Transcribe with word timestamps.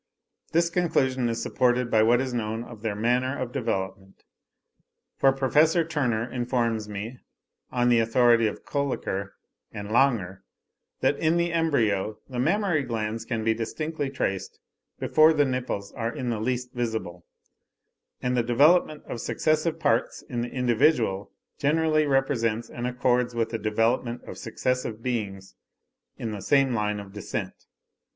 This 0.51 0.71
conclusion 0.71 1.29
is 1.29 1.43
supported 1.43 1.91
by 1.91 2.01
what 2.01 2.21
is 2.21 2.33
known 2.33 2.63
of 2.63 2.81
their 2.81 2.95
manner 2.95 3.37
of 3.37 3.51
development; 3.51 4.23
for 5.19 5.31
Professor 5.31 5.85
Turner 5.85 6.27
informs 6.31 6.89
me, 6.89 7.19
on 7.71 7.89
the 7.89 7.99
authority 7.99 8.47
of 8.47 8.65
Kolliker 8.65 9.33
and 9.71 9.89
Langer, 9.89 10.39
that 11.01 11.19
in 11.19 11.37
the 11.37 11.53
embryo 11.53 12.17
the 12.27 12.39
mammary 12.39 12.81
glands 12.81 13.25
can 13.25 13.43
be 13.43 13.53
distinctly 13.53 14.09
traced 14.09 14.57
before 14.97 15.33
the 15.33 15.45
nipples 15.45 15.91
are 15.91 16.11
in 16.11 16.31
the 16.31 16.39
least 16.39 16.73
visible; 16.73 17.27
and 18.23 18.35
the 18.35 18.41
development 18.41 19.03
of 19.05 19.21
successive 19.21 19.79
parts 19.79 20.23
in 20.23 20.41
the 20.41 20.49
individual 20.49 21.31
generally 21.59 22.07
represents 22.07 22.71
and 22.71 22.87
accords 22.87 23.35
with 23.35 23.49
the 23.51 23.59
development 23.59 24.23
of 24.23 24.39
successive 24.39 25.03
beings 25.03 25.53
in 26.17 26.31
the 26.31 26.41
same 26.41 26.73
line 26.73 26.99
of 26.99 27.13
descent. 27.13 27.53